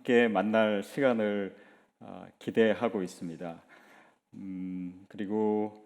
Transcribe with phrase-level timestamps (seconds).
[0.00, 1.54] 함께 만날 시간을
[2.00, 3.62] 어, 기대하고 있습니다.
[4.34, 5.84] 음, 그리고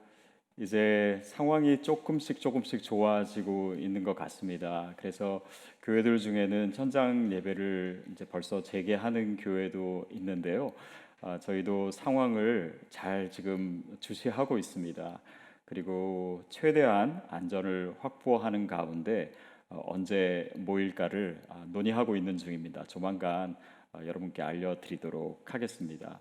[0.56, 4.95] 이제 상황이 조금씩 조금씩 좋아지고 있는 것 같습니다.
[4.98, 5.45] 그래서
[5.82, 10.73] 교회들 중에는 현장 예배를 이제 벌써 재개하는 교회도 있는데요.
[11.20, 15.20] 아, 저희도 상황을 잘 지금 주시하고 있습니다.
[15.65, 19.33] 그리고 최대한 안전을 확보하는 가운데
[19.70, 22.84] 어, 언제 모일까를 아, 논의하고 있는 중입니다.
[22.84, 23.73] 조만간 어,
[24.05, 26.21] 여러분께 알려드리도록 하겠습니다.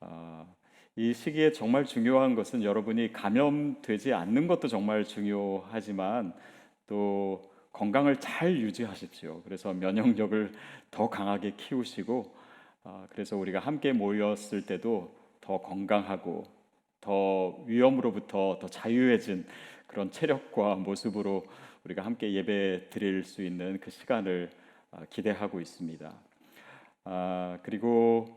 [0.00, 0.46] 아,
[0.96, 6.34] 이 시기에 정말 중요한 것은 여러분이 감염되지 않는 것도 정말 중요하지만
[6.86, 9.42] 또 건강을 잘 유지하십시오.
[9.44, 10.52] 그래서 면역력을
[10.90, 12.34] 더 강하게 키우시고
[12.84, 16.44] 아, 그래서 우리가 함께 모였을 때도 더 건강하고
[17.00, 19.46] 더 위험으로부터 더 자유해진
[19.86, 21.44] 그런 체력과 모습으로
[21.84, 24.50] 우리가 함께 예배 드릴 수 있는 그 시간을
[24.92, 26.29] 아, 기대하고 있습니다.
[27.12, 28.28] 아, 그리고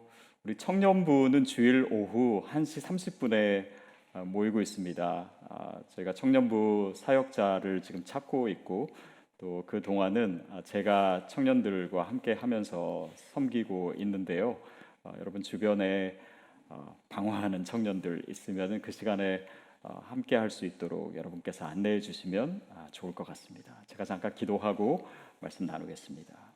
[0.44, 3.68] 우리 청년부는 주일 오후 1시 30분에
[4.14, 5.30] 아, 모이고 있습니다.
[5.48, 8.90] 아, 저희가 청년부 사역자를 지금 찾고 있고
[9.38, 14.58] 또 그 동안은 아, 제가 청년들과 함께 하면서 섬기고 있는데요.
[15.04, 16.18] 아, 여러분 주변에
[16.70, 19.46] 어, 방황하는 청년들 있으면 그 시간에
[19.84, 23.84] 어, 함께 할 수 있도록 여러분께서 안내해 주시면 아, 좋을 것 같습니다.
[23.86, 25.08] 제가 잠깐 기도하고
[25.40, 26.53] 말씀 나누겠습니다.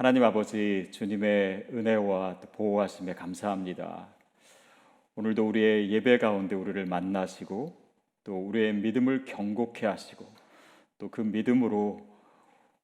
[0.00, 4.08] 하나님 아버지 주님의 은혜와 보호하심에 감사합니다.
[5.14, 7.76] 오늘도 우리의 예배 가운데 우리를 만나시고
[8.24, 10.26] 또 우리의 믿음을 경고케 하시고
[10.96, 12.00] 또 그 믿음으로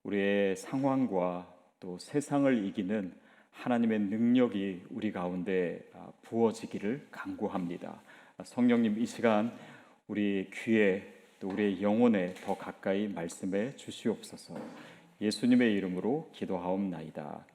[0.03, 1.51] 우리의 상황과
[1.81, 3.15] 또 세상을 이기는
[3.51, 7.99] 하나님의 능력이 우리 가운데 아, 부어지기를 간구합니다.
[8.45, 9.57] 성령님 이 시간
[10.07, 11.03] 우리 귀에
[11.41, 14.55] 또 우리의 영혼에 더 가까이 말씀해 주시옵소서.
[15.21, 17.47] 예수님의 이름으로 기도하옵나이다.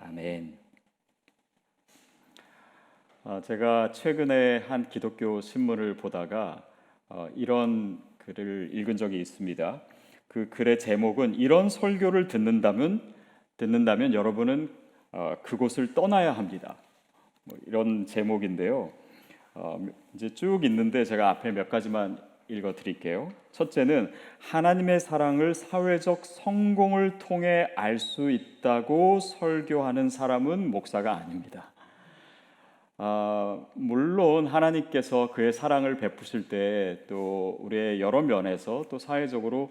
[0.00, 0.54] 아멘.
[3.24, 6.62] 아, 제가 최근에 한 기독교 신문을 보다가
[7.08, 9.82] 어, 이런 글을 읽은 적이 있습니다.
[10.28, 13.14] 그 글의 제목은 이런 설교를 듣는다면
[13.56, 14.70] 듣는다면 여러분은
[15.12, 16.76] 어, 그곳을 떠나야 합니다.
[17.44, 18.92] 뭐 이런 제목인데요.
[19.54, 19.84] 어,
[20.14, 22.18] 이제 쭉 있는데 제가 앞에 몇 가지만
[22.50, 23.30] 읽어 드릴게요.
[23.52, 31.70] 첫째는 하나님의 사랑을 사회적 성공을 통해 알 수 있다고 설교하는 사람은 목사가 아닙니다.
[32.98, 39.70] 아, 물론 하나님께서 그의 사랑을 베푸실 때 또 우리의 여러 면에서 또 사회적으로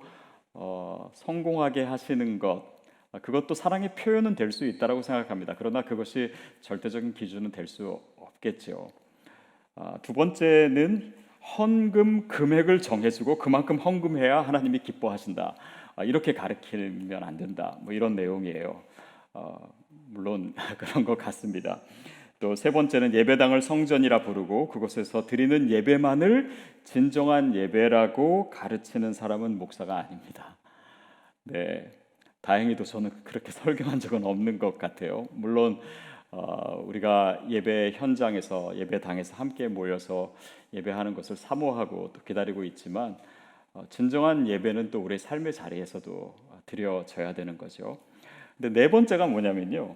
[0.54, 2.64] 어, 성공하게 하시는 것
[3.12, 5.56] 아, 그것도 사랑의 표현은 될 수 있다라고 생각합니다.
[5.58, 6.32] 그러나 그것이
[6.62, 8.88] 절대적인 기준은 될 수 없겠죠.
[9.76, 11.19] 아, 두 번째는
[11.58, 15.56] 헌금 금액을 정해주고 그만큼 헌금해야 하나님이 기뻐하신다.
[15.96, 17.78] 아, 이렇게 가르치면 안 된다.
[17.82, 18.82] 뭐 이런 내용이에요.
[19.34, 19.70] 어,
[20.08, 21.82] 물론 그런 것 같습니다.
[22.40, 26.52] 또 세 번째는 예배당을 성전이라 부르고 그곳에서 드리는 예배만을
[26.86, 30.56] 진정한 예배라고 가르치는 사람은 목사가 아닙니다.
[31.44, 31.92] 네,
[32.42, 35.28] 다행히도 저는 그렇게 설교한 적은 없는 것 같아요.
[35.32, 35.80] 물론
[36.32, 40.34] 어, 우리가 예배 현장에서 예배당에서 함께 모여서
[40.74, 43.18] 예배하는 것을 사모하고 또 기다리고 있지만
[43.74, 46.36] 어, 진정한 예배는 또 우리 삶의 자리에서도
[46.66, 47.98] 드려져야 되는 거죠.
[48.58, 49.96] 근데 네 번째가 뭐냐면요.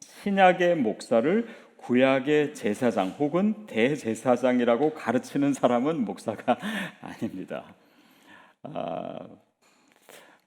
[0.00, 1.46] 신약의 목사를
[1.76, 6.58] 구약의 제사장 혹은 대제사장이라고 가르치는 사람은 목사가
[7.00, 7.64] 아닙니다.
[8.64, 9.20] 아,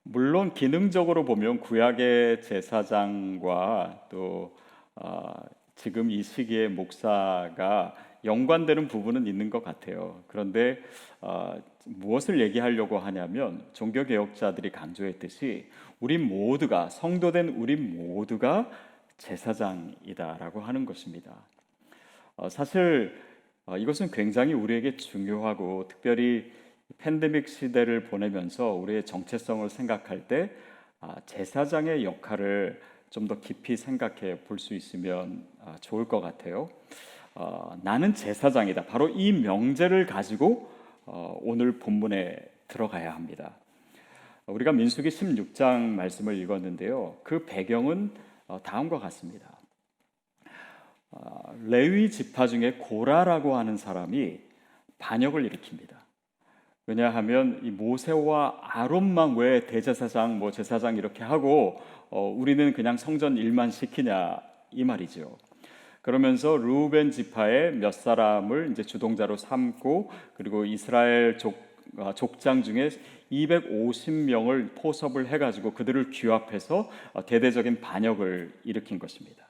[0.04, 4.58] 물론 기능적으로 보면 구약의 제사장과 또
[5.02, 5.34] 아,
[5.76, 7.96] 지금 이 시기에 목사가
[8.26, 10.22] 연관되는 부분은 있는 것 같아요.
[10.28, 10.80] 그런데
[11.22, 15.70] 아, 무엇을 얘기하려고 하냐면 종교 개혁자들이 강조했듯이
[16.02, 18.70] 우리 모두가 성도된 우리 모두가
[19.18, 21.34] 제사장이다라고 하는 것입니다.
[22.36, 23.16] 어, 사실
[23.66, 26.52] 어, 이것은 굉장히 우리에게 중요하고 특별히
[26.98, 30.52] 팬데믹 시대를 보내면서 우리의 정체성을 생각할 때
[31.00, 36.70] 아, 제사장의 역할을 좀 더 깊이 생각해 볼 수 있으면 아, 좋을 것 같아요.
[37.36, 38.86] 어, 나는 제사장이다.
[38.86, 40.70] 바로 이 명제를 가지고
[41.06, 43.56] 어, 오늘 본문에 들어가야 합니다.
[44.46, 47.18] 우리가 민수기 16장 말씀을 읽었는데요.
[47.24, 48.12] 그 배경은
[48.48, 49.58] 어, 다음과 같습니다.
[51.12, 54.40] 어, 레위 지파 중에 고라라고 하는 사람이
[55.00, 55.98] 반역을 일으킵니다.
[56.90, 61.80] 왜냐하면 이 모세와 아론만 왜 대제사장, 뭐 제사장 이렇게 하고
[62.10, 64.42] 어, 우리는 그냥 성전 일만 시키냐
[64.72, 65.38] 이 말이죠.
[66.02, 72.90] 그러면서 루벤 지파의 몇 사람을 이제 주동자로 삼고 그리고 이스라엘 족 아, 족장 중에
[73.32, 79.48] 250명을 포섭을 해가지고 그들을 규합해서 어, 대대적인 반역을 일으킨 것입니다.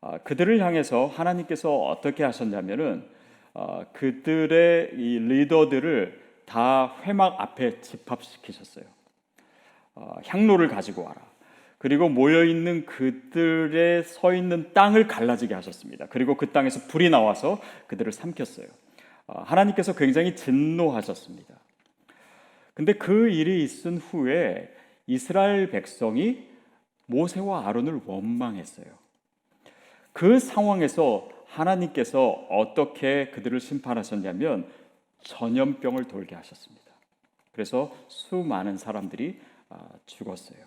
[0.00, 3.06] 아, 그들을 향해서 하나님께서 어떻게 하셨냐면은
[3.52, 8.84] 어, 그들의 이 리더들을 다 회막 앞에 집합시키셨어요.
[9.94, 11.33] 어, 향로를 가지고 와라.
[11.84, 16.06] 그리고 모여 있는 그들의 서 있는 땅을 갈라지게 하셨습니다.
[16.08, 18.68] 그리고 그 땅에서 불이 나와서 그들을 삼켰어요.
[19.26, 21.54] 어, 하나님께서 굉장히 진노하셨습니다.
[22.72, 24.74] 근데 그 일이 있은 후에
[25.06, 26.48] 이스라엘 백성이
[27.04, 28.86] 모세와 아론을 원망했어요.
[30.14, 34.70] 그 상황에서 하나님께서 어떻게 그들을 심판하셨냐면
[35.20, 36.92] 전염병을 돌게 하셨습니다.
[37.52, 39.38] 그래서 수많은 사람들이
[39.68, 40.63] 아, 죽었어요.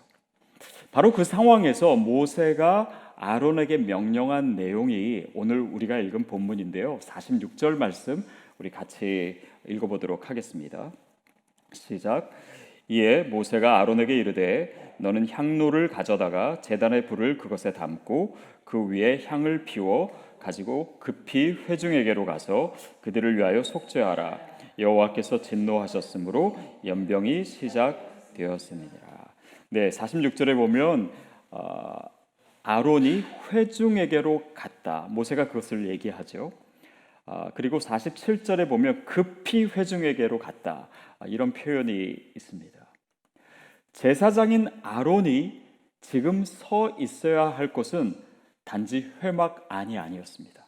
[0.90, 6.98] 바로 그 상황에서 모세가 아론에게 명령한 내용이 오늘 우리가 읽은 본문인데요.
[7.00, 8.24] 46절 말씀
[8.58, 10.92] 우리 같이 읽어보도록 하겠습니다.
[11.72, 12.30] 시작.
[12.88, 20.10] 이에 모세가 아론에게 이르되 너는 향로를 가져다가 제단의 불을 그것에 담고 그 위에 향을 피워
[20.38, 24.38] 가지고 급히 회중에게로 가서 그들을 위하여 속죄하라.
[24.78, 29.07] 여호와께서 진노하셨으므로 연병이 시작되었음이니라.
[29.70, 31.12] 네, 46절에 보면
[31.50, 31.98] 어,
[32.62, 33.22] 아론이
[33.52, 35.06] 회중에게로 갔다.
[35.10, 36.52] 모세가 그것을 얘기하죠.
[37.26, 40.88] 아, 그리고 47절에 보면 급히 회중에게로 갔다.
[41.18, 42.78] 아, 이런 표현이 있습니다.
[43.92, 45.62] 제사장인 아론이
[46.00, 48.14] 지금 서 있어야 할 곳은
[48.64, 50.66] 단지 회막 안이 아니었습니다.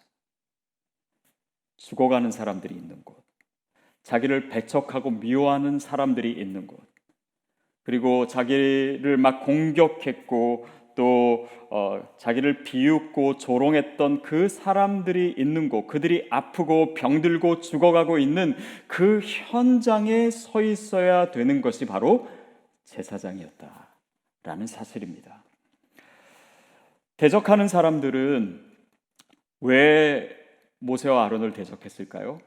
[1.78, 3.24] 죽어가는 사람들이 있는 곳,
[4.02, 6.89] 자기를 배척하고 미워하는 사람들이 있는 곳,
[7.82, 16.94] 그리고 자기를 막 공격했고 또 어, 자기를 비웃고 조롱했던 그 사람들이 있는 곳, 그들이 아프고
[16.94, 18.54] 병들고 죽어가고 있는
[18.86, 22.28] 그 현장에 서 있어야 되는 것이 바로
[22.84, 25.44] 제사장이었다라는 사실입니다.
[27.16, 28.64] 대적하는 사람들은
[29.60, 30.36] 왜
[30.80, 32.40] 모세와 아론을 대적했을까요?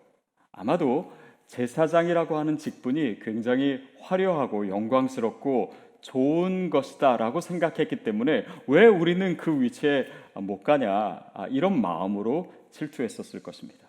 [0.52, 1.12] 아마도
[1.54, 10.64] 제사장이라고 하는 직분이 굉장히 화려하고 영광스럽고 좋은 것이다라고 생각했기 때문에 왜 우리는 그 위치에 못
[10.64, 10.90] 가냐
[11.34, 13.82] 아, 이런 마음으로 질투했었을 것입니다.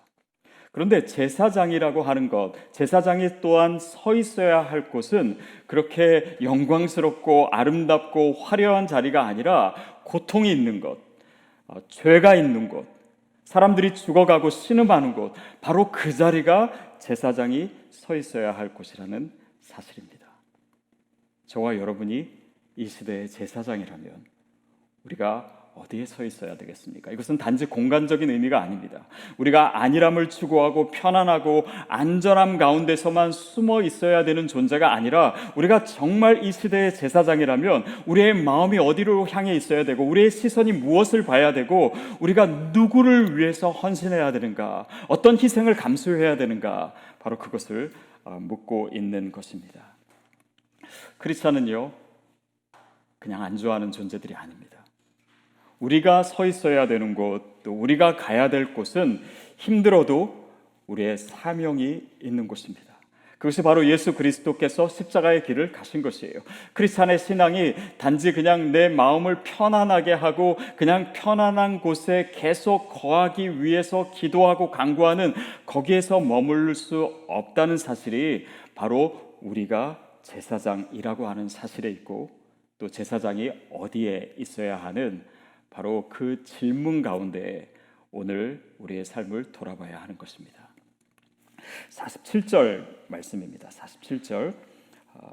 [0.72, 9.25] 그런데 제사장이라고 하는 것, 제사장이 또한 서 있어야 할 곳은 그렇게 영광스럽고 아름답고 화려한 자리가
[9.25, 10.99] 아니라 고통이 있는 것,
[11.69, 12.87] 어, 죄가 있는 곳,
[13.44, 16.72] 사람들이 죽어가고 신음하는 곳, 바로 그 자리가
[17.05, 19.31] 제사장이 서 있어야 할 곳이라는
[19.61, 20.27] 사실입니다.
[21.45, 22.33] 저와 여러분이
[22.77, 24.25] 이 시대의 제사장이라면
[25.05, 27.11] 우리가 어디에 서 있어야 되겠습니까?
[27.11, 29.06] 이것은 단지 공간적인 의미가 아닙니다.
[29.38, 36.94] 우리가 안일함을 추구하고 편안하고 안전함 가운데서만 숨어 있어야 되는 존재가 아니라 우리가 정말 이 시대의
[36.94, 43.70] 제사장이라면 우리의 마음이 어디로 향해 있어야 되고 우리의 시선이 무엇을 봐야 되고 우리가 누구를 위해서
[43.70, 47.93] 헌신해야 되는가 어떤 희생을 감수해야 되는가 바로 그것을
[48.25, 49.81] 어, 묻고 있는 것입니다.
[51.19, 51.93] 크리스천은요
[53.19, 54.74] 그냥 안주하는 존재들이 아닙니다.
[55.84, 59.20] 우리가 서 있어야 되는 곳, 또 우리가 가야 될 곳은
[59.58, 60.44] 힘들어도
[60.86, 62.94] 우리의 사명이 있는 곳입니다.
[63.36, 66.41] 그것이 바로 예수 그리스도께서 십자가의 길을 가신 것이에요.
[66.72, 74.70] 크리스찬의 신앙이 단지 그냥 내 마음을 편안하게 하고 그냥 편안한 곳에 계속 거하기 위해서 기도하고
[74.70, 75.34] 강구하는
[75.67, 82.31] 거기에서 머물 수 없다는 사실이 바로 우리가 제사장이라고 하는 사실에 있고
[82.79, 85.33] 또 제사장이 어디에 있어야 하는
[85.74, 87.69] 바로 그 질문 가운데
[88.12, 90.69] 오늘 우리의 삶을 돌아봐야 하는 것입니다.
[91.90, 93.69] 47절 말씀입니다.
[93.70, 94.54] 47절
[95.14, 95.32] 어,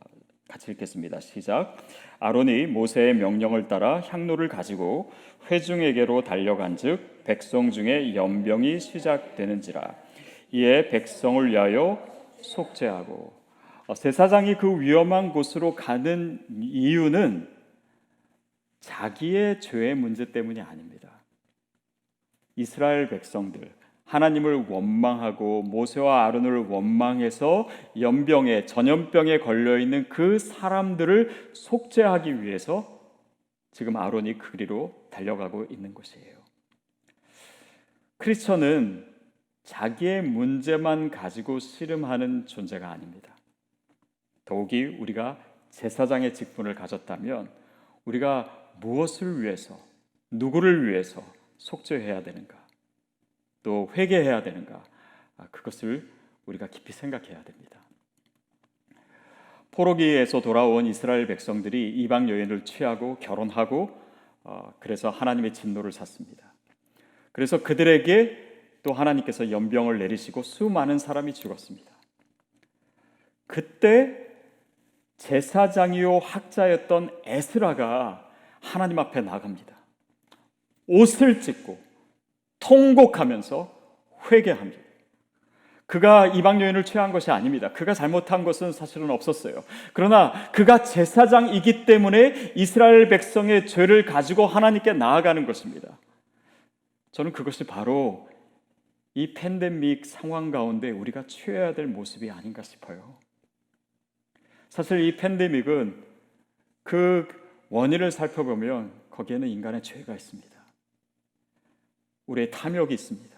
[0.49, 1.19] 같이 읽겠습니다.
[1.19, 1.77] 시작.
[2.19, 5.11] 아론이 모세의 명령을 따라 향로를 가지고
[5.51, 9.95] 회중에게로 달려간즉 백성 중에 연병이 시작되는지라
[10.53, 12.03] 이에 백성을 위하여
[12.41, 13.31] 속죄하고
[13.85, 17.60] 어, 제사장이 그 위험한 곳으로 가는 이유는
[18.81, 21.21] 자기의 죄의 문제 때문이 아닙니다.
[22.55, 23.73] 이스라엘 백성들
[24.05, 32.99] 하나님을 원망하고 모세와 아론을 원망해서 연병에 전염병에 걸려 있는 그 사람들을 속죄하기 위해서
[33.71, 36.35] 지금 아론이 그리로 달려가고 있는 것이에요.
[38.17, 39.07] 크리스천은
[39.63, 43.33] 자기의 문제만 가지고 씨름하는 존재가 아닙니다.
[44.43, 47.49] 더욱이 우리가 제사장의 직분을 가졌다면
[48.03, 49.79] 우리가 무엇을 위해서
[50.31, 51.23] 누구를 위해서
[51.57, 52.57] 속죄해야 되는가
[53.63, 54.83] 또 회개해야 되는가
[55.37, 56.09] 아, 그것을
[56.45, 57.79] 우리가 깊이 생각해야 됩니다.
[59.71, 64.01] 포로기에서 돌아온 이스라엘 백성들이 이방 여인을 취하고 결혼하고
[64.43, 66.53] 어, 그래서 하나님의 진노를 샀습니다.
[67.31, 68.49] 그래서 그들에게
[68.83, 71.91] 또 하나님께서 연병을 내리시고 수많은 사람이 죽었습니다.
[73.47, 74.27] 그때
[75.17, 78.30] 제사장이요 학자였던 에스라가
[78.61, 79.75] 하나님 앞에 나갑니다.
[80.87, 81.79] 옷을 찢고
[82.59, 83.81] 통곡하면서
[84.31, 84.81] 회개합니다.
[85.87, 87.73] 그가 이방 여인을 취한 것이 아닙니다.
[87.73, 89.61] 그가 잘못한 것은 사실은 없었어요.
[89.91, 95.97] 그러나 그가 제사장이기 때문에 이스라엘 백성의 죄를 가지고 하나님께 나아가는 것입니다.
[97.11, 98.29] 저는 그것이 바로
[99.13, 103.17] 이 팬데믹 상황 가운데 우리가 취해야 될 모습이 아닌가 싶어요.
[104.69, 106.05] 사실 이 팬데믹은
[106.83, 107.27] 그
[107.71, 110.49] 원인을 살펴보면 거기에는 인간의 죄가 있습니다.
[112.27, 113.31] 우리의 탐욕이 있습니다.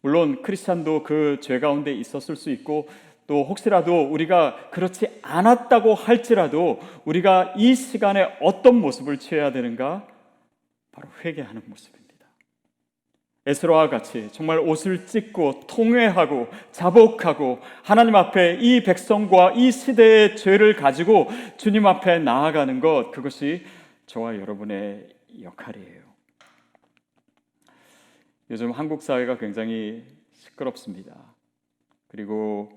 [0.00, 2.88] 물론 크리스찬도 그 죄 가운데 있었을 수 있고
[3.26, 10.08] 또 혹시라도 우리가 그렇지 않았다고 할지라도 우리가 이 시간에 어떤 모습을 취해야 되는가?
[10.90, 12.01] 바로 회개하는 모습입니다.
[13.44, 21.28] 에스라와 같이 정말 옷을 찢고 통회하고 자복하고 하나님 앞에 이 백성과 이 시대의 죄를 가지고
[21.56, 23.64] 주님 앞에 나아가는 것 그것이
[24.06, 25.08] 저와 여러분의
[25.42, 26.02] 역할이에요.
[28.50, 31.14] 요즘 한국 사회가 굉장히 시끄럽습니다.
[32.08, 32.70] 그리고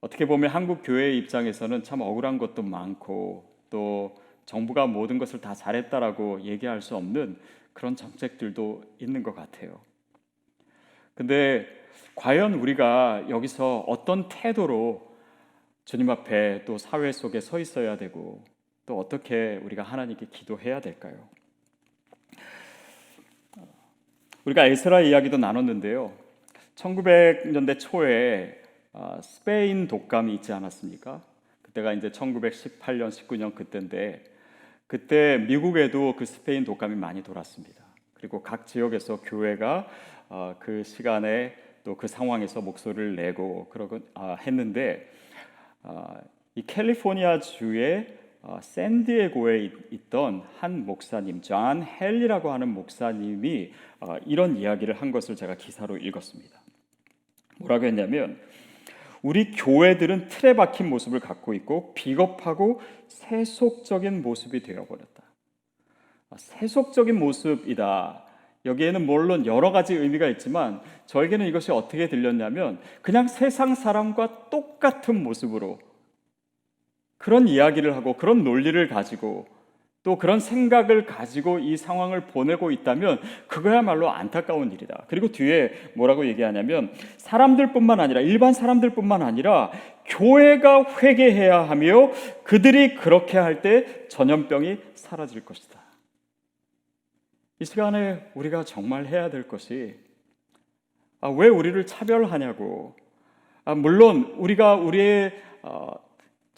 [0.00, 6.40] 어떻게 보면 한국 교회 입장에서는 참 억울한 것도 많고 또 정부가 모든 것을 다 잘했다라고
[6.40, 7.38] 얘기할 수 없는
[7.72, 9.80] 그런 정책들도 있는 것 같아요.
[11.14, 11.66] 근데
[12.14, 15.10] 과연 우리가 여기서 어떤 태도로
[15.84, 18.44] 주님 앞에 또 사회 속에 서 있어야 되고
[18.86, 21.28] 또 어떻게 우리가 하나님께 기도해야 될까요?
[24.44, 26.12] 우리가 에스라 이야기도 나눴는데요.
[26.74, 28.60] 1900년대 초에
[28.92, 31.22] 아, 스페인 독감이 있지 않았습니까?
[31.62, 34.24] 그때가 이제 1918년, 19년 그때인데
[34.90, 37.84] 그때 미국에도 그 스페인 독감이 많이 돌았습니다.
[38.14, 39.86] 그리고 각 지역에서 교회가
[40.28, 41.54] 어, 그 시간에
[41.84, 45.08] 또 그 상황에서 목소리를 내고 그러고 아, 했는데
[45.84, 46.20] 아,
[46.56, 53.70] 이 캘리포니아 주의 어, 샌디에고에 있던 한 목사님, 존 헬리라고 하는 목사님이
[54.00, 56.60] 어, 이런 이야기를 한 것을 제가 기사로 읽었습니다.
[57.58, 58.40] 뭐라고 했냐면
[59.22, 65.22] 우리 교회들은 틀에 박힌 모습을 갖고 있고 비겁하고 세속적인 모습이 되어버렸다.
[66.30, 68.24] 아, 세속적인 모습이다.
[68.64, 75.78] 여기에는 물론 여러 가지 의미가 있지만 저에게는 이것이 어떻게 들렸냐면 그냥 세상 사람과 똑같은 모습으로
[77.16, 79.46] 그런 이야기를 하고 그런 논리를 가지고
[80.02, 85.04] 또 그런 생각을 가지고 이 상황을 보내고 있다면 그거야말로 안타까운 일이다.
[85.08, 89.70] 그리고 뒤에 뭐라고 얘기하냐면 사람들뿐만 아니라 일반 사람들뿐만 아니라
[90.06, 92.10] 교회가 회개해야 하며
[92.44, 95.78] 그들이 그렇게 할 때 전염병이 사라질 것이다.
[97.58, 99.96] 이 시간에 우리가 정말 해야 될 것이
[101.20, 102.96] 아, 왜 우리를 차별하냐고.
[103.66, 105.92] 아, 물론 우리가 우리의 어,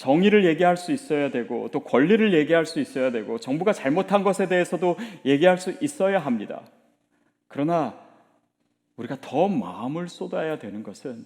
[0.03, 4.97] 정의를 얘기할 수 있어야 되고 또 권리를 얘기할 수 있어야 되고 정부가 잘못한 것에 대해서도
[5.25, 6.63] 얘기할 수 있어야 합니다.
[7.47, 7.95] 그러나
[8.97, 11.25] 우리가 더 마음을 쏟아야 되는 것은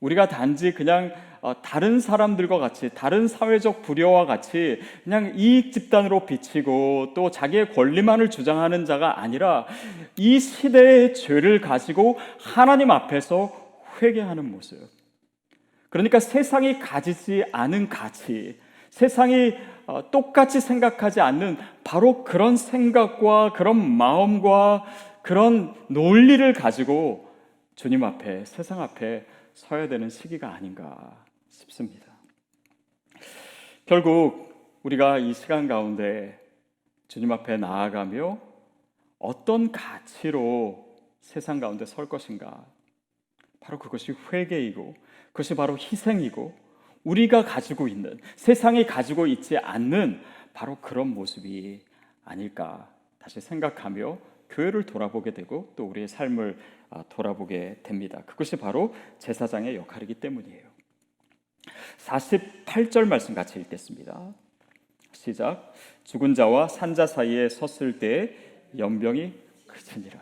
[0.00, 7.12] 우리가 단지 그냥 어, 다른 사람들과 같이 다른 사회적 부려와 같이 그냥 이익 집단으로 비치고
[7.14, 9.66] 또 자기의 권리만을 주장하는 자가 아니라
[10.16, 13.52] 이 시대의 죄를 가지고 하나님 앞에서
[14.00, 14.99] 회개하는 모습.
[15.90, 18.58] 그러니까 세상이 가지지 않은 가치,
[18.90, 19.54] 세상이
[19.86, 24.84] 어, 똑같이 생각하지 않는 바로 그런 생각과 그런 마음과
[25.22, 27.28] 그런 논리를 가지고
[27.74, 32.06] 주님 앞에, 세상 앞에 서야 되는 시기가 아닌가 싶습니다.
[33.84, 36.38] 결국 우리가 이 시간 가운데
[37.08, 38.38] 주님 앞에 나아가며
[39.18, 40.88] 어떤 가치로
[41.20, 42.64] 세상 가운데 설 것인가?
[43.60, 44.94] 바로 그것이 회개이고
[45.28, 46.54] 그것이 바로 희생이고
[47.04, 51.80] 우리가 가지고 있는 세상이 가지고 있지 않는 바로 그런 모습이
[52.24, 54.18] 아닐까 다시 생각하며
[54.50, 56.58] 교회를 돌아보게 되고 또 우리의 삶을
[56.90, 58.22] 아, 돌아보게 됩니다.
[58.26, 60.68] 그것이 바로 제사장의 역할이기 때문이에요.
[61.98, 64.34] 48절 말씀 같이 읽겠습니다.
[65.12, 65.72] 시작.
[66.04, 68.34] 죽은 자와 산자 사이에 섰을 때
[68.76, 69.34] 연병이
[69.66, 70.18] 그치니라.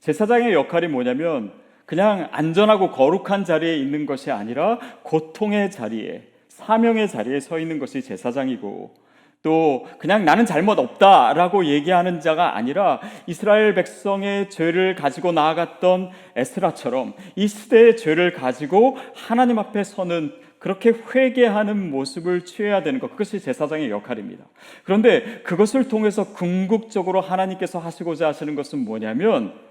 [0.00, 1.52] 제사장의 역할이 뭐냐면
[1.90, 8.94] 그냥 안전하고 거룩한 자리에 있는 것이 아니라 고통의 자리에 사명의 자리에 서 있는 것이 제사장이고
[9.42, 17.48] 또 그냥 나는 잘못 없다라고 얘기하는 자가 아니라 이스라엘 백성의 죄를 가지고 나아갔던 에스라처럼 이
[17.48, 24.44] 시대의 죄를 가지고 하나님 앞에 서는 그렇게 회개하는 모습을 취해야 되는 것 그것이 제사장의 역할입니다.
[24.84, 29.69] 그런데 그것을 통해서 궁극적으로 하나님께서 하시고자 하시는 것은 뭐냐면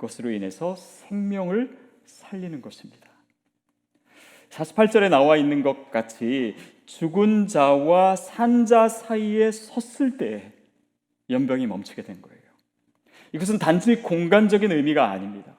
[0.00, 1.76] 그것으로 인해서 생명을
[2.06, 3.08] 살리는 것입니다.
[4.48, 10.52] 48절에 나와 있는 것 같이 죽은 자와 산자 사이에 섰을 때
[11.28, 12.40] 연병이 멈추게 된 거예요.
[13.32, 15.54] 이것은 단지 공간적인 의미가 아닙니다.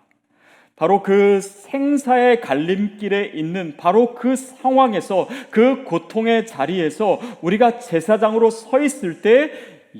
[0.76, 9.22] 바로 그 생사의 갈림길에 있는 바로 그 상황에서 그 고통의 자리에서 우리가 제사장으로 서 있을
[9.22, 9.52] 때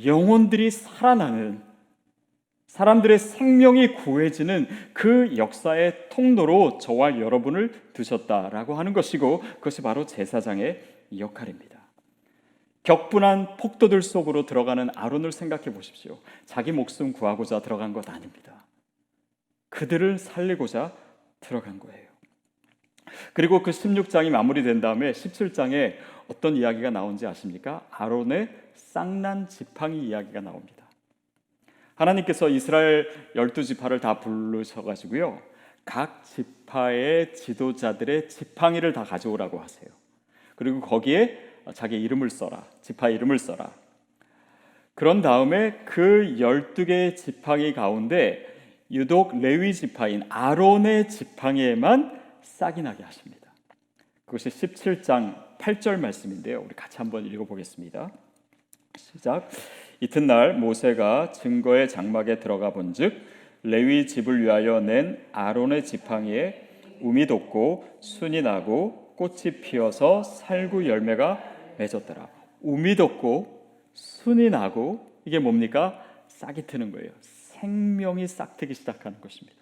[0.04, 1.71] 영혼들이 살아나는
[2.72, 10.82] 사람들의 생명이 구해지는 그 역사의 통로로 저와 여러분을 두셨다라고 하는 것이고 그것이 바로 제사장의
[11.18, 11.82] 역할입니다.
[12.84, 16.18] 격분한 폭도들 속으로 들어가는 아론을 생각해 보십시오.
[16.46, 18.64] 자기 목숨 구하고자 들어간 것 아닙니다.
[19.68, 20.94] 그들을 살리고자
[21.42, 22.08] 들어간 거예요.
[23.34, 25.96] 그리고 그 16장이 마무리된 다음에 17장에
[26.30, 27.86] 어떤 이야기가 나온지 아십니까?
[27.92, 30.81] 아론의 쌍난 지팡이 이야기가 나옵니다.
[32.02, 35.42] 하나님께서 이스라엘 열두 지파를 다 부르셔가지고요.
[35.86, 39.90] 각 지파의 지도자들의 지팡이를 다 가져오라고 하세요.
[40.56, 41.40] 그리고 거기에
[41.74, 42.66] 자기 이름을 써라.
[42.82, 43.74] 지파 이름을 써라.
[44.94, 48.48] 그런 다음에 그 열두 개의 지팡이 가운데
[48.92, 53.52] 유독 레위 지파인 아론의 지팡이에만 싹이 나게 하십니다.
[54.26, 56.62] 그것이 17장 8절 말씀인데요.
[56.62, 58.12] 우리 같이 한번 읽어보겠습니다.
[58.98, 59.50] 시작.
[60.04, 63.14] 이튿날 모세가 증거의 장막에 들어가 본즉
[63.62, 66.70] 레위 집을 위하여 낸 아론의 지팡이에
[67.02, 71.44] um이 돋고 순이 나고 꽃이 피어서 살구 열매가
[71.78, 72.28] 맺었더라.
[72.64, 73.62] um이 돋고
[73.94, 76.04] 순이 나고 이게 뭡니까?
[76.28, 77.12] 싹이 트는 거예요.
[77.22, 79.60] 생명이 싹트기 시작하는 것입니다.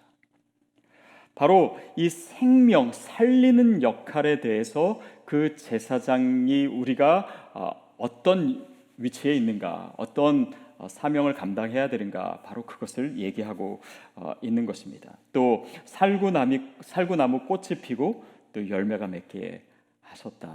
[1.34, 8.69] 바로 이 생명 살리는 역할에 대해서 그 제사장이 우리가 어떤
[9.00, 13.82] 위치에 있는가, 어떤 어, 사명을 감당해야 되는가, 바로 그것을 얘기하고
[14.14, 15.16] 어, 있는 것입니다.
[15.32, 19.62] 또 살구나무 살구나무 꽃이 피고 또 열매가 맺게
[20.02, 20.48] 하셨다.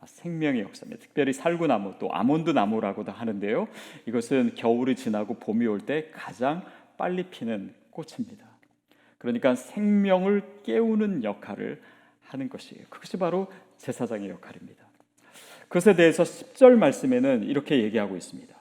[0.00, 1.02] 아, 생명의 역사입니다.
[1.02, 3.68] 특별히 살구나무 또 아몬드 나무라고도 하는데요.
[4.06, 6.64] 이것은 겨울이 지나고 봄이 올 때 가장
[6.96, 8.46] 빨리 피는 꽃입니다.
[9.18, 11.82] 그러니까 생명을 깨우는 역할을
[12.22, 12.84] 하는 것이에요.
[12.88, 13.48] 그것이 바로
[13.78, 14.87] 제사장의 역할입니다.
[15.68, 18.56] 그것에 대해서 10절 말씀에는 이렇게 얘기하고 있습니다.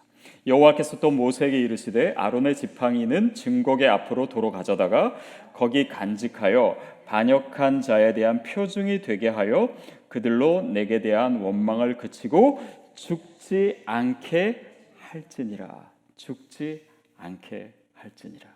[0.45, 5.15] 여호와께서 또 모세에게 이르시되 아론의 지팡이는 증거계 앞으로 도로 가져다가
[5.53, 9.75] 거기 간직하여 반역한 자에 대한 표징이 되게 하여
[10.07, 12.59] 그들로 내게 대한 원망을 그치고
[12.95, 14.65] 죽지 않게
[14.97, 16.83] 할지니라 죽지
[17.17, 18.47] 않게 할지니라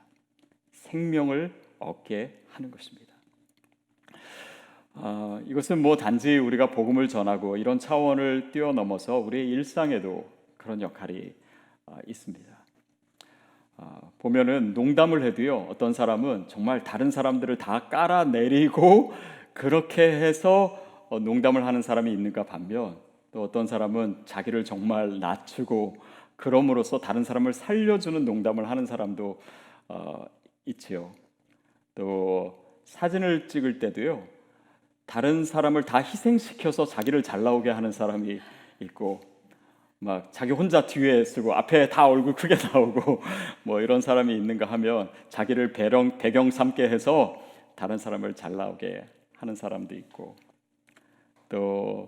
[0.71, 3.10] 생명을 얻게 하는 것입니다.
[4.93, 11.33] 어, 이것은 뭐 단지 우리가 복음을 전하고 이런 차원을 뛰어넘어서 우리의 일상에도 그런 역할이
[11.85, 12.45] 어, 있습니다.
[13.77, 19.13] 어, 보면은 농담을 해도요 어떤 사람은 정말 다른 사람들을 다 깔아내리고
[19.53, 20.77] 그렇게 해서
[21.09, 22.97] 어, 농담을 하는 사람이 있는가 반면
[23.31, 25.97] 또 어떤 사람은 자기를 정말 낮추고
[26.35, 29.39] 그럼으로써 다른 사람을 살려주는 농담을 하는 사람도
[29.87, 30.25] 어,
[30.65, 31.11] 있지요.
[31.95, 34.40] 또 사진을 찍을 때도요
[35.11, 38.39] 다른 사람을 다 희생시켜서 자기를 잘 나오게 하는 사람이
[38.79, 39.19] 있고
[39.99, 43.21] 막 자기 혼자 뒤에 쓰고 앞에 다 얼굴 크게 나오고
[43.63, 47.43] 뭐 이런 사람이 있는가 하면 자기를 배경, 배경 삼게 해서
[47.75, 49.03] 다른 사람을 잘 나오게
[49.35, 50.37] 하는 사람도 있고
[51.49, 52.07] 또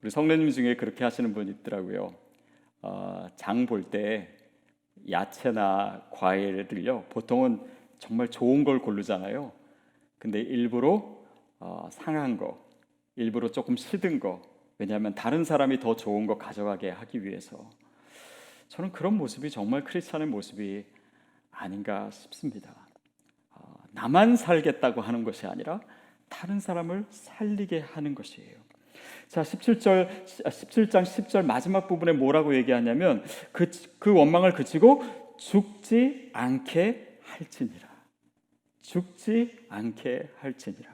[0.00, 2.14] 우리 성례님 중에 그렇게 하시는 분 있더라고요.
[2.80, 4.30] 어, 장볼 때
[5.10, 7.60] 야채나 과일들요 보통은
[7.98, 9.52] 정말 좋은 걸 고르잖아요.
[10.18, 11.13] 근데 일부러
[11.66, 12.62] 어, 상한 거,
[13.16, 14.42] 일부러 조금 시든 거,
[14.76, 17.70] 왜냐하면 다른 사람이 더 좋은 거 가져가게 하기 위해서
[18.68, 20.84] 저는 그런 모습이 정말 크리스찬의 모습이
[21.50, 22.74] 아닌가 싶습니다.
[23.50, 25.80] 어, 나만 살겠다고 하는 것이 아니라
[26.28, 28.58] 다른 사람을 살리게 하는 것이에요.
[29.28, 35.02] 자, 17절 17장 10절 마지막 부분에 뭐라고 얘기하냐면 그, 그 원망을 그치고
[35.38, 37.88] 죽지 않게 할지니라.
[38.82, 40.93] 죽지 않게 할지니라.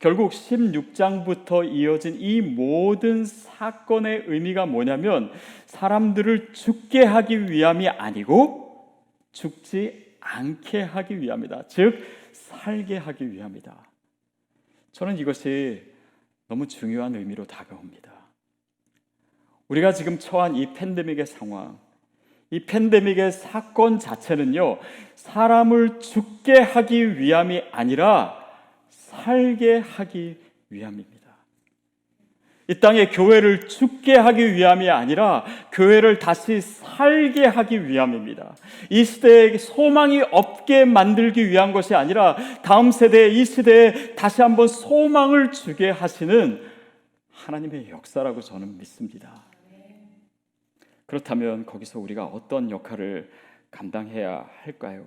[0.00, 5.30] 결국 16장부터 이어진 이 모든 사건의 의미가 뭐냐면
[5.66, 8.90] 사람들을 죽게 하기 위함이 아니고
[9.32, 11.68] 죽지 않게 하기 위함이다.
[11.68, 11.98] 즉
[12.32, 13.76] 살게 하기 위함이다.
[14.92, 15.82] 저는 이것이
[16.48, 18.10] 너무 중요한 의미로 다가옵니다.
[19.68, 21.78] 우리가 지금 처한 이 팬데믹의 상황,
[22.50, 24.78] 이 팬데믹의 사건 자체는요,
[25.14, 28.39] 사람을 죽게 하기 위함이 아니라
[29.24, 30.36] 살게 하기
[30.70, 31.20] 위함입니다.
[32.68, 38.54] 이 땅에 교회를 죽게 하기 위함이 아니라 교회를 다시 살게 하기 위함입니다.
[38.90, 45.50] 이 시대에 소망이 없게 만들기 위한 것이 아니라 다음 세대, 이 시대에 다시 한번 소망을
[45.50, 46.62] 주게 하시는
[47.32, 49.42] 하나님의 역사라고 저는 믿습니다.
[51.06, 53.32] 그렇다면 거기서 우리가 어떤 역할을
[53.72, 55.04] 감당해야 할까요?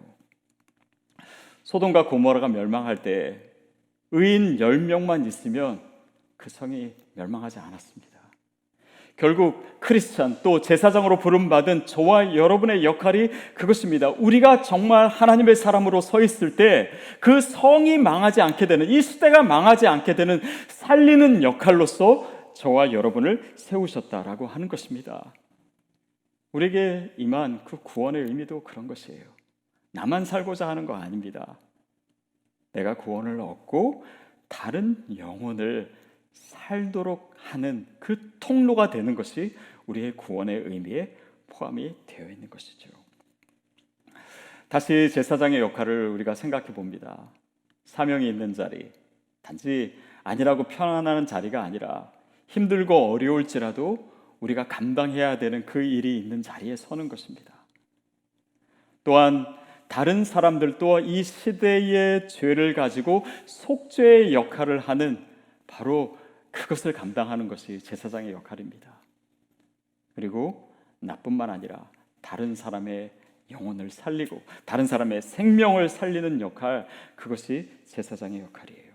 [1.64, 3.53] 소돔과 고모라가 멸망할 때
[4.14, 5.82] 의인 10명만 있으면
[6.38, 8.14] 그 성이 멸망하지 않았습니다.
[9.16, 14.10] 결국 크리스찬 또 제사장으로 부름받은 저와 여러분의 역할이 그것입니다.
[14.10, 19.88] 우리가 정말 하나님의 사람으로 서 있을 때 그 성이 망하지 않게 되는 이 시대가 망하지
[19.88, 25.34] 않게 되는 살리는 역할로서 저와 여러분을 세우셨다라고 하는 것입니다.
[26.52, 29.24] 우리에게 임한 그 구원의 의미도 그런 것이에요.
[29.94, 31.58] 나만 살고자 하는 거 아닙니다.
[32.74, 34.06] 내가 구원을 얻고
[34.48, 35.92] 다른 영혼을
[36.32, 39.56] 살도록 하는 그 통로가 되는 것이
[39.88, 41.16] 우리의 구원의 의미에
[41.48, 42.90] 포함이 되어 있는 것이죠.
[44.68, 47.30] 다시 제사장의 역할을 우리가 생각해 봅니다.
[47.86, 48.92] 사명이 있는 자리,
[49.44, 52.12] 단지 아니라고 편안한 자리가 아니라
[52.48, 57.54] 힘들고 어려울지라도 우리가 감당해야 되는 그 일이 있는 자리에 서는 것입니다.
[59.04, 59.46] 또한
[59.94, 65.24] 다른 사람들도 이 시대의 죄를 가지고 속죄의 역할을 하는
[65.68, 66.18] 바로
[66.50, 68.92] 그것을 감당하는 것이 제사장의 역할입니다.
[70.16, 71.88] 그리고 나뿐만 아니라
[72.22, 73.12] 다른 사람의
[73.52, 78.94] 영혼을 살리고 다른 사람의 생명을 살리는 역할 그것이 제사장의 역할이에요.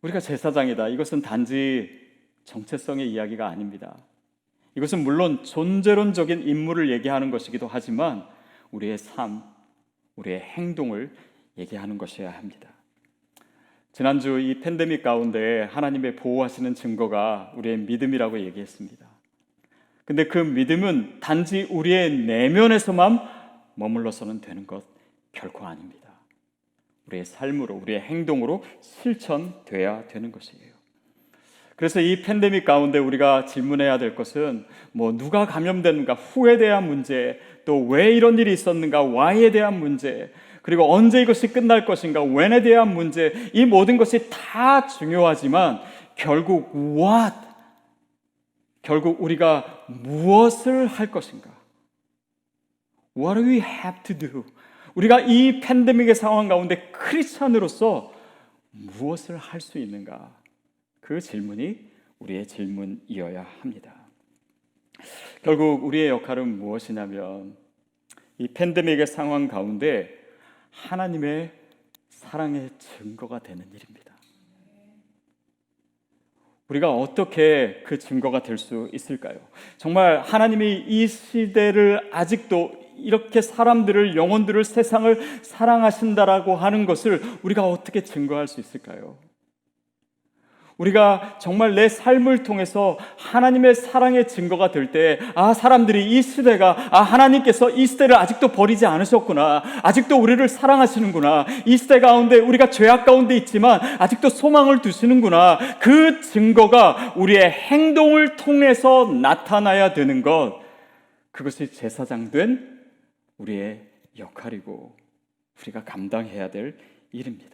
[0.00, 0.88] 우리가 제사장이다.
[0.88, 2.00] 이것은 단지
[2.44, 3.94] 정체성의 이야기가 아닙니다.
[4.74, 8.26] 이것은 물론 존재론적인 인물을 얘기하는 것이기도 하지만
[8.72, 9.42] 우리의 삶,
[10.16, 11.14] 우리의 행동을
[11.56, 12.68] 얘기하는 것이어야 합니다.
[13.92, 19.06] 지난주 이 팬데믹 가운데 하나님의 보호하시는 증거가 우리의 믿음이라고 얘기했습니다.
[20.04, 23.20] 근데 그 믿음은 단지 우리의 내면에서만
[23.74, 24.84] 머물러서는 되는 것
[25.32, 26.10] 결코 아닙니다.
[27.06, 30.71] 우리의 삶으로, 우리의 행동으로 실천돼야 되는 것이에요.
[31.82, 37.88] 그래서 이 팬데믹 가운데 우리가 질문해야 될 것은 뭐 누가 감염됐는가 후에 대한 문제, 또
[37.88, 43.32] 왜 이런 일이 있었는가 why에 대한 문제, 그리고 언제 이것이 끝날 것인가 when에 대한 문제,
[43.52, 45.80] 이 모든 것이 다 중요하지만
[46.14, 47.34] 결국 what
[48.82, 51.50] 결국 우리가 무엇을 할 것인가?
[53.16, 54.44] What do we have to do?
[54.94, 58.12] 우리가 이 팬데믹의 상황 가운데 크리스천으로서
[58.70, 60.41] 무엇을 할 수 있는가?
[61.02, 63.92] 그 질문이 우리의 질문이어야 합니다.
[65.42, 67.56] 결국 우리의 역할은 무엇이냐면
[68.38, 70.16] 이 팬데믹의 상황 가운데
[70.70, 71.50] 하나님의
[72.08, 74.12] 사랑의 증거가 되는 일입니다.
[76.68, 79.40] 우리가 어떻게 그 증거가 될 수 있을까요?
[79.76, 88.46] 정말 하나님이 이 시대를 아직도 이렇게 사람들을 영혼들을 세상을 사랑하신다라고 하는 것을 우리가 어떻게 증거할
[88.46, 89.18] 수 있을까요?
[90.82, 97.02] 우리가 정말 내 삶을 통해서 하나님의 사랑의 증거가 될 때, 아, 사람들이 이 시대가, 아,
[97.02, 99.62] 하나님께서 이 시대를 아직도 버리지 않으셨구나.
[99.82, 101.46] 아직도 우리를 사랑하시는구나.
[101.66, 105.58] 이 시대 가운데 우리가 죄악 가운데 있지만 아직도 소망을 두시는구나.
[105.78, 110.60] 그 증거가 우리의 행동을 통해서 나타나야 되는 것.
[111.30, 112.80] 그것이 제사장 된
[113.38, 113.82] 우리의
[114.18, 114.96] 역할이고
[115.60, 116.76] 우리가 감당해야 될
[117.12, 117.51] 일입니다.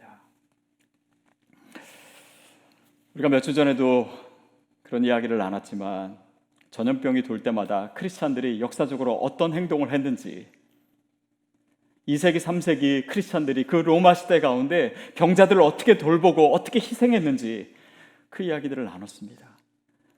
[3.19, 4.07] 우리가 몇 주 전에도
[4.81, 6.17] 그런 이야기를 나눴지만
[6.71, 10.47] 전염병이 돌 때마다 크리스찬들이 역사적으로 어떤 행동을 했는지
[12.07, 17.75] 2세기, 3세기 크리스찬들이 그 로마 시대 가운데 병자들을 어떻게 돌보고 어떻게 희생했는지
[18.29, 19.47] 그 이야기들을 나눴습니다.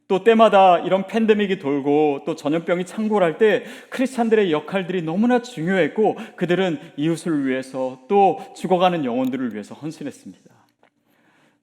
[0.08, 7.48] 또 때마다 이런 팬데믹이 돌고 또 전염병이 창궐할 때 크리스찬들의 역할들이 너무나 중요했고 그들은 이웃을
[7.48, 10.51] 위해서 또 죽어가는 영혼들을 위해서 헌신했습니다.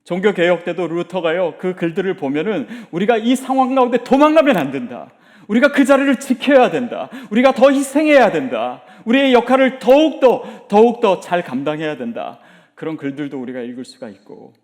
[0.09, 5.13] 종교 개혁 때도 루터가요 그 글들을 보면은 우리가 이 상황 가운데 도망가면 안 된다.
[5.49, 7.11] 우리가 그 자리를 지켜야 된다.
[7.31, 8.83] 우리가 더 희생해야 된다.
[9.05, 12.39] 우리의 역할을 더욱더 더욱더 잘 감당해야 된다.
[12.75, 14.55] 그런 글들도 우리가 읽을 수가 있고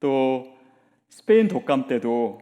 [0.00, 0.46] 또
[1.10, 2.40] 스페인 독감 때도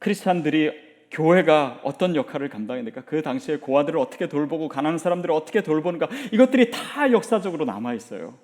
[0.00, 0.70] 크리스찬들이
[1.12, 7.10] 교회가 어떤 역할을 감당했는가 그 당시에 고아들을 어떻게 돌보고 가난한 사람들을 어떻게 돌보는가 이것들이 다
[7.10, 8.34] 역사적으로 남아 있어요.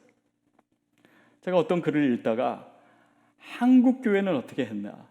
[1.43, 2.69] 제가 어떤 글을 읽다가
[3.39, 5.07] 한국 교회는 어떻게 했나?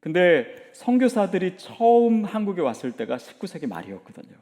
[0.00, 4.34] 근데 선교사들이 처음 한국에 왔을 때가 19세기 말이었거든요.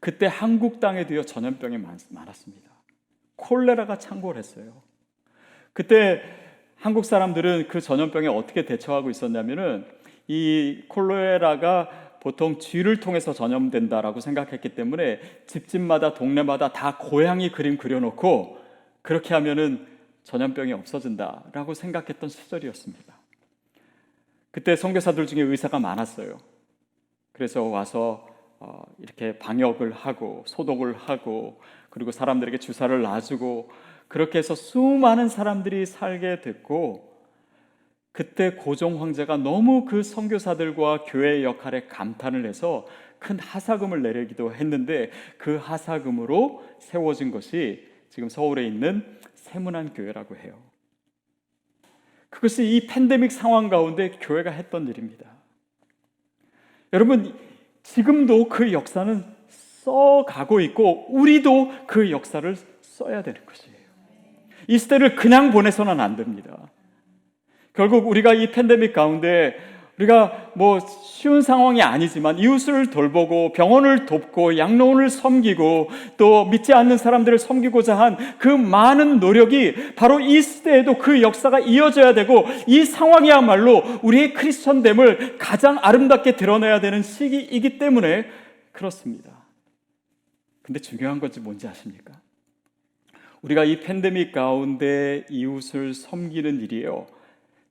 [0.00, 1.78] 그때 한국 땅에도요 전염병이
[2.10, 2.70] 많았습니다.
[3.36, 4.82] 콜레라가 창궐했어요.
[5.72, 6.22] 그때
[6.76, 9.86] 한국 사람들은 그 전염병에 어떻게 대처하고 있었냐면은
[10.28, 18.63] 이 콜레라가 보통 쥐를 통해서 전염된다라고 생각했기 때문에 집집마다 동네마다 다 고양이 그림 그려놓고
[19.04, 19.86] 그렇게 하면은
[20.22, 23.14] 전염병이 없어진다라고 생각했던 시절이었습니다.
[24.50, 26.38] 그때 선교사들 중에 의사가 많았어요.
[27.32, 28.26] 그래서 와서
[28.60, 33.70] 어, 이렇게 방역을 하고 소독을 하고 그리고 사람들에게 주사를 놔주고
[34.08, 37.12] 그렇게 해서 수많은 사람들이 살게 됐고
[38.10, 42.86] 그때 고종 황제가 너무 그 선교사들과 교회의 역할에 감탄을 해서
[43.18, 50.56] 큰 하사금을 내리기도 했는데 그 하사금으로 세워진 것이 지금 서울에 있는 세문안 교회라고 해요.
[52.30, 55.28] 그것이 이 팬데믹 상황 가운데 교회가 했던 일입니다.
[56.92, 57.36] 여러분
[57.82, 63.78] 지금도 그 역사는 써가고 있고 우리도 그 역사를 써야 되는 것이에요.
[64.68, 66.70] 이 시대를 그냥 보내서는 안 됩니다.
[67.72, 69.56] 결국 우리가 이 팬데믹 가운데
[69.98, 77.38] 우리가 뭐 쉬운 상황이 아니지만 이웃을 돌보고 병원을 돕고 양로원을 섬기고 또 믿지 않는 사람들을
[77.38, 84.34] 섬기고자 한 그 많은 노력이 바로 이 시대에도 그 역사가 이어져야 되고 이 상황이야말로 우리의
[84.34, 88.26] 크리스천됨을 가장 아름답게 드러내야 되는 시기이기 때문에
[88.72, 89.32] 그렇습니다.
[90.62, 92.12] 근데 중요한 것이 뭔지 아십니까?
[93.42, 97.06] 우리가 이 팬데믹 가운데 이웃을 섬기는 일이에요.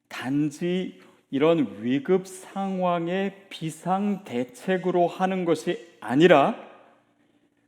[0.08, 1.00] 단지
[1.34, 6.56] 이런 위급 상황의 비상 대책으로 하는 것이 아니라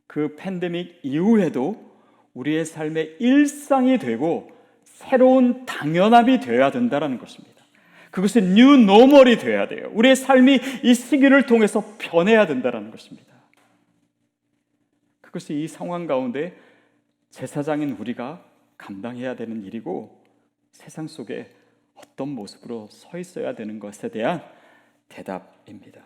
[0.06, 1.74] 그 팬데믹 이후에도
[2.32, 4.48] 우리의 삶의 일상이 되고
[4.84, 7.64] 새로운 당연함이 되어야 된다는 것입니다.
[8.12, 9.90] 그것이 new normal이 되어야 돼요.
[9.94, 13.34] 우리의 삶이 이 시기를 통해서 변해야 된다는 것입니다.
[15.20, 16.56] 그것이 이 상황 가운데
[17.30, 18.44] 제사장인 우리가
[18.78, 20.22] 감당해야 되는 일이고
[20.70, 21.50] 세상 속에
[21.96, 24.42] 어떤 모습으로 서 있어야 되는 것에 대한
[25.08, 26.02] 대답입니다.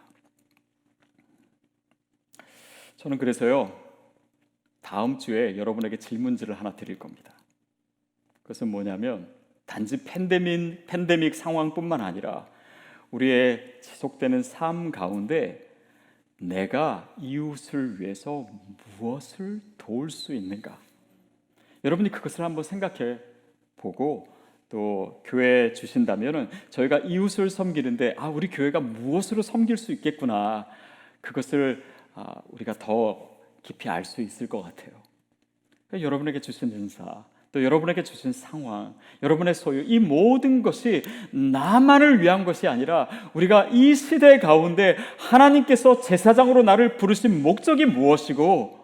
[2.97, 3.73] 저는 그래서요,
[4.83, 7.33] 다음 주에 여러분에게 질문지를 하나 드릴 겁니다.
[8.43, 9.33] 그것은 뭐냐면,
[9.67, 12.49] 단지 팬데믹, 팬데믹 상황뿐만 아니라
[13.11, 15.67] 우리의 지속되는 삶 가운데
[16.39, 18.49] 내가 이웃을 위해서
[18.99, 20.79] 무엇을 도울 수 있는가?
[21.85, 23.19] 여러분이 그것을 한번 생각해
[23.77, 24.29] 보고
[24.71, 30.67] 또 교회 주신다면은 저희가 이웃을 섬기는데 아 우리 교회가 무엇으로 섬길 수 있겠구나
[31.21, 31.83] 그것을
[32.15, 33.31] 아, 우리가 더
[33.63, 34.91] 깊이 알 수 있을 것 같아요.
[35.89, 41.03] 그러니까 여러분에게 주신 은사, 또 여러분에게 주신 상황, 여러분의 소유 이 모든 것이
[41.33, 48.79] 나만을 위한 것이 아니라 우리가 이 시대 가운데 하나님께서 제사장으로 나를 부르신 목적이 무엇이고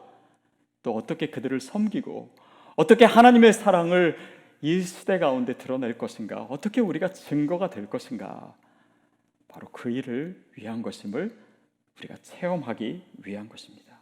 [0.83, 2.31] 또 어떻게 그들을 섬기고
[2.75, 4.17] 어떻게 하나님의 사랑을
[4.63, 6.43] 이 시대 가운데 드러낼 것인가?
[6.45, 8.55] 어떻게 우리가 증거가 될 것인가?
[9.49, 11.37] 바로 그 일을 위한 것임을
[11.99, 13.99] 우리가 체험하기 위한 것입니다.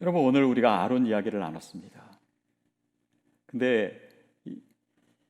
[0.00, 2.02] 여러분 오늘 우리가 아론 이야기를 나눴습니다.
[3.46, 4.08] 근데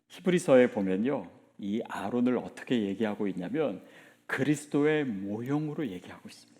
[0.08, 1.30] 히브리서에 보면요.
[1.58, 3.84] 이 아론을 어떻게 얘기하고 있냐면
[4.26, 6.58] 그리스도의 모형으로 얘기하고 있습니다.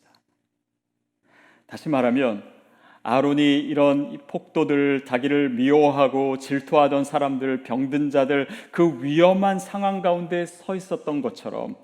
[1.66, 2.57] 다시 말하면
[3.02, 11.22] 아론이 이런 폭도들, 자기를 미워하고 질투하던 사람들, 병든 자들 그 위험한 상황 가운데 서 있었던
[11.22, 11.76] 것처럼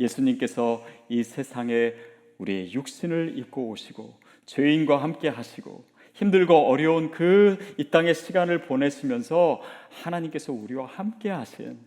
[0.00, 1.92] 예수님께서 이 세상에
[2.38, 4.14] 우리의 육신을 입고 오시고
[4.46, 9.60] 죄인과 함께 하시고 힘들고 어려운 그 이 땅의 시간을 보내시면서
[10.02, 11.78] 하나님께서 우리와 함께 하신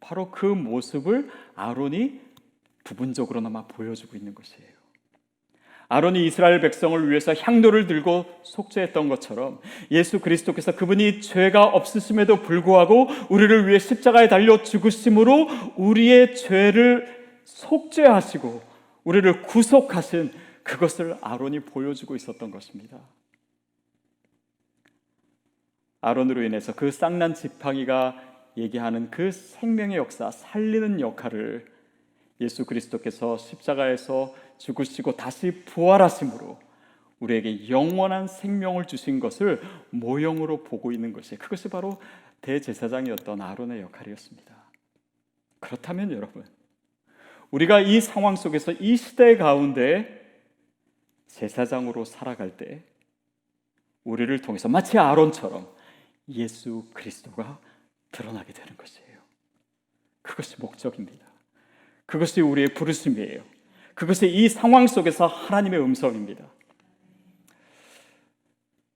[0.00, 2.20] 바로 그 모습을 아론이
[2.84, 4.75] 부분적으로나마 보여주고 있는 것이에요.
[5.88, 13.68] 아론이 이스라엘 백성을 위해서 향도를 들고 속죄했던 것처럼 예수 그리스도께서 그분이 죄가 없으심에도 불구하고 우리를
[13.68, 18.62] 위해 십자가에 달려 죽으심으로 우리의 죄를 속죄하시고
[19.04, 20.32] 우리를 구속하신
[20.64, 22.98] 그것을 아론이 보여주고 있었던 것입니다.
[26.00, 28.20] 아론으로 인해서 그 쌍난 지팡이가
[28.56, 31.75] 얘기하는 그 생명의 역사, 살리는 역할을
[32.40, 36.58] 예수 그리스도께서 십자가에서 죽으시고 다시 부활하심으로
[37.20, 42.00] 우리에게 영원한 생명을 주신 것을 모형으로 보고 있는 것이 그것이 바로
[42.42, 44.54] 대제사장이었던 아론의 역할이었습니다.
[45.60, 46.44] 그렇다면 여러분,
[47.50, 50.42] 우리가 이 상황 속에서 이 시대 가운데
[51.28, 52.82] 제사장으로 살아갈 때
[54.04, 55.68] 우리를 통해서 마치 아론처럼
[56.28, 57.58] 예수 그리스도가
[58.12, 59.18] 드러나게 되는 것이에요.
[60.22, 61.25] 그것이 목적입니다.
[62.06, 63.42] 그것이 우리의 부르심이에요.
[63.94, 66.44] 그것이 이 상황 속에서 하나님의 음성입니다.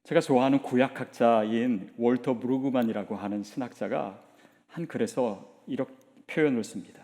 [0.05, 4.20] 제가 좋아하는 구약학자인 월터 브루그만이라고 하는 신학자가
[4.66, 5.94] 한 글에서 이렇게
[6.27, 7.01] 표현을 씁니다.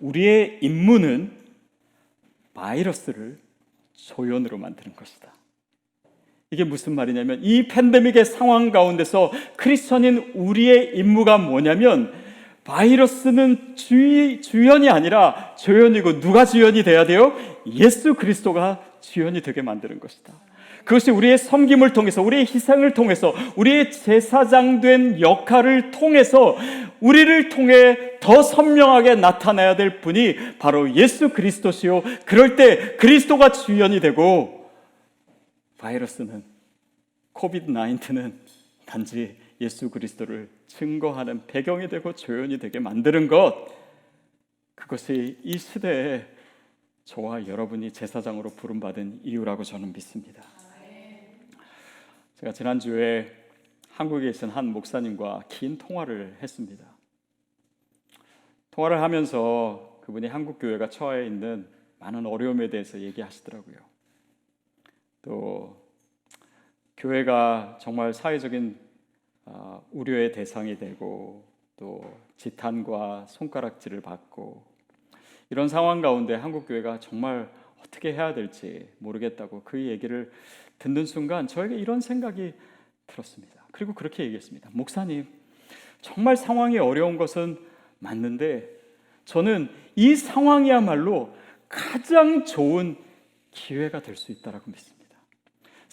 [0.00, 1.32] 우리의 임무는
[2.54, 3.38] 바이러스를
[3.92, 5.32] 조연으로 만드는 것이다.
[6.50, 12.12] 이게 무슨 말이냐면 이 팬데믹의 상황 가운데서 크리스천인 우리의 임무가 뭐냐면
[12.64, 17.34] 바이러스는 주, 주연이 아니라 조연이고 누가 주연이 돼야 돼요?
[17.66, 20.32] 예수 그리스도가 주연이 되게 만드는 것이다.
[20.84, 26.56] 그것이 우리의 섬김을 통해서 우리의 희생을 통해서 우리의 제사장 된 역할을 통해서
[27.00, 32.02] 우리를 통해 더 선명하게 나타나야 될 분이 바로 예수 그리스도시요.
[32.26, 34.70] 그럴 때 그리스도가 주연이 되고
[35.78, 36.44] 바이러스는
[37.32, 38.32] 코비드 19는
[38.84, 43.66] 단지 예수 그리스도를 증거하는 배경이 되고 조연이 되게 만드는 것
[44.74, 46.26] 그것이 이 시대에
[47.04, 50.42] 저와 여러분이 제사장으로 부름받은 이유라고 저는 믿습니다.
[52.36, 53.30] 제가 지난주에
[53.90, 56.84] 한국에 계신 한 목사님과 긴 통화를 했습니다.
[58.70, 61.68] 통화를 하면서 그분이 한국 교회가 처해 있는
[62.00, 63.76] 많은 어려움에 대해서 얘기하시더라고요.
[65.22, 65.80] 또
[66.96, 68.83] 교회가 정말 사회적인 아,
[69.90, 71.44] 우려의 대상이 되고
[71.76, 72.02] 또
[72.36, 74.62] 지탄과 손가락질을 받고
[75.50, 80.30] 이런 상황 가운데 한국 교회가 정말 어떻게 해야 될지 모르겠다고 그 얘기를
[80.78, 82.54] 듣는 순간 저에게 이런 생각이
[83.06, 83.66] 들었습니다.
[83.72, 84.70] 그리고 그렇게 얘기했습니다.
[84.72, 85.26] 목사님,
[86.00, 87.58] 정말 상황이 어려운 것은
[87.98, 88.68] 맞는데
[89.24, 91.34] 저는 이 상황이야말로
[91.68, 92.96] 가장 좋은
[93.50, 95.03] 기회가 될 수 있다라고 믿습니다.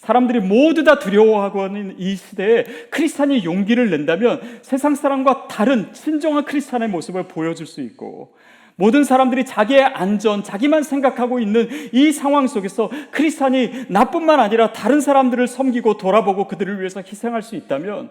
[0.02, 6.88] 사람들이 모두 다 두려워하고 있는 이 시대에 크리스찬이 용기를 낸다면 세상 사람과 다른 진정한 크리스찬의
[6.88, 8.34] 모습을 보여줄 수 있고
[8.74, 15.46] 모든 사람들이 자기의 안전, 자기만 생각하고 있는 이 상황 속에서 크리스찬이 나뿐만 아니라 다른 사람들을
[15.46, 18.10] 섬기고 돌아보고 그들을 위해서 희생할 수 있다면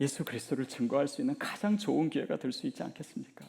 [0.00, 3.44] 예수 그리스도를 증거할 수 있는 가장 좋은 기회가 될 수 있지 않겠습니까?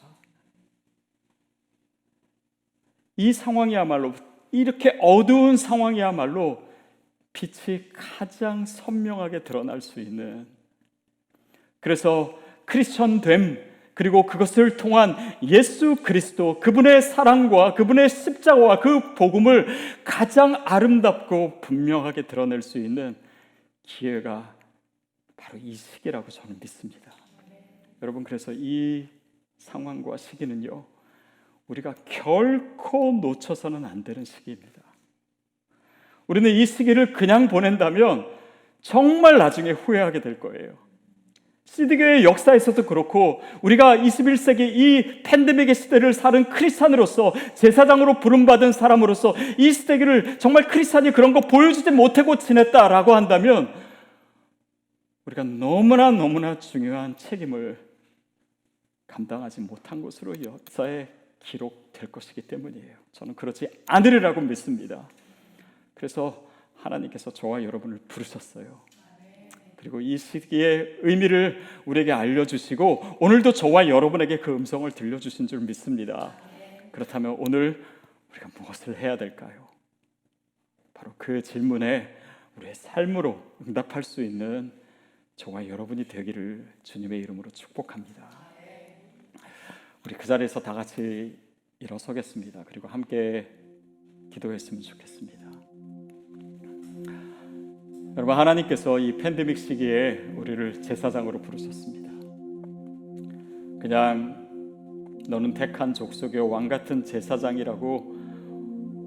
[3.16, 4.14] 이 상황이야말로
[4.50, 6.69] 이렇게 어두운 상황이야말로
[7.32, 10.46] 빛이 가장 선명하게 드러날 수 있는
[11.80, 19.66] 그래서 크리스천 됨 그리고 그것을 통한 예수 그리스도 그분의 사랑과 그분의 십자가와 그 복음을
[20.04, 23.14] 가장 아름답고 분명하게 드러낼 수 있는
[23.82, 24.54] 기회가
[25.36, 27.12] 바로 이 시기라고 저는 믿습니다.
[28.02, 29.08] 여러분 그래서 이
[29.58, 30.86] 상황과 시기는요
[31.66, 34.80] 우리가 결코 놓쳐서는 안 되는 시기입니다.
[36.30, 38.24] 우리는 이 시기를 그냥 보낸다면
[38.80, 40.78] 정말 나중에 후회하게 될 거예요.
[41.64, 50.38] 시드교의 역사에서도 그렇고 우리가 21세기 이 팬데믹의 시대를 사는 크리스찬으로서 제사장으로 부름받은 사람으로서 이 시대를
[50.38, 53.74] 정말 크리스찬이 그런 거 보여주지 못하고 지냈다라고 한다면
[55.24, 57.76] 우리가 너무나 너무나 중요한 책임을
[59.08, 61.08] 감당하지 못한 것으로 역사에
[61.40, 62.94] 기록될 것이기 때문이에요.
[63.10, 65.08] 저는 그렇지 않으리라고 믿습니다.
[66.00, 68.80] 그래서 하나님께서 저와 여러분을 부르셨어요.
[69.76, 76.38] 그리고 이 시기의 의미를 우리에게 알려주시고 오늘도 저와 여러분에게 그 음성을 들려주신 줄 믿습니다.
[76.90, 77.84] 그렇다면 오늘
[78.30, 79.68] 우리가 무엇을 해야 될까요?
[80.94, 82.16] 바로 그 질문에
[82.56, 84.72] 우리의 삶으로 응답할 수 있는
[85.36, 88.26] 저와 여러분이 되기를 주님의 이름으로 축복합니다.
[90.06, 91.38] 우리 그 자리에서 다 같이
[91.78, 92.64] 일어서겠습니다.
[92.66, 93.46] 그리고 함께
[94.30, 95.39] 기도했으면 좋겠습니다.
[98.20, 102.10] 여러분 하나님께서 이 팬데믹 시기에 우리를 제사장으로 부르셨습니다.
[103.80, 104.46] 그냥
[105.26, 108.16] 너는 택한 족속의 왕 같은 제사장이라고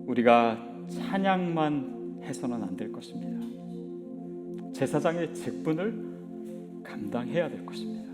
[0.07, 3.39] 우리가 찬양만 해서는 안 될 것입니다.
[4.73, 5.93] 제사장의 직분을
[6.83, 8.11] 감당해야 될 것입니다.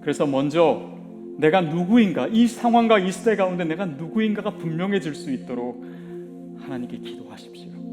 [0.00, 0.92] 그래서 먼저
[1.38, 5.84] 내가 누구인가 이 상황과 이 시대 가운데 내가 누구인가가 분명해질 수 있도록
[6.58, 7.85] 하나님께 기도하십시오.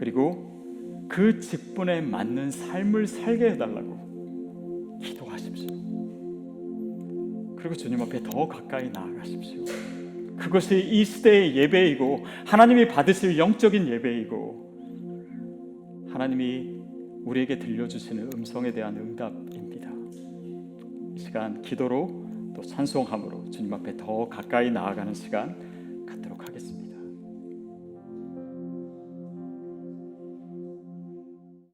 [0.00, 5.68] 그리고 그 직분에 맞는 삶을 살게 해달라고 기도하십시오.
[7.56, 9.62] 그리고 주님 앞에 더 가까이 나아가십시오.
[10.38, 14.70] 그것이 이 시대의 예배이고 하나님이 받으실 영적인 예배이고
[16.10, 16.80] 하나님이
[17.26, 19.90] 우리에게 들려주시는 음성에 대한 응답입니다.
[21.14, 22.26] 이 시간 기도로
[22.56, 26.79] 또 찬송함으로 주님 앞에 더 가까이 나아가는 시간 갖도록 하겠습니다.